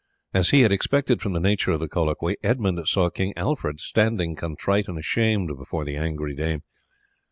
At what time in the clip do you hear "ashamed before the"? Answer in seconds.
4.97-5.95